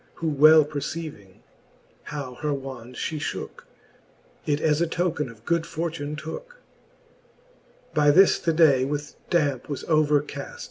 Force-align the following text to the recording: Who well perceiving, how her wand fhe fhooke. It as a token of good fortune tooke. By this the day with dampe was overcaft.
Who 0.15 0.29
well 0.29 0.65
perceiving, 0.65 1.43
how 2.05 2.33
her 2.41 2.55
wand 2.55 2.95
fhe 2.95 3.17
fhooke. 3.19 3.65
It 4.47 4.59
as 4.59 4.81
a 4.81 4.87
token 4.87 5.29
of 5.29 5.45
good 5.45 5.63
fortune 5.67 6.15
tooke. 6.15 6.55
By 7.93 8.09
this 8.09 8.39
the 8.39 8.51
day 8.51 8.83
with 8.83 9.13
dampe 9.29 9.69
was 9.69 9.83
overcaft. 9.83 10.59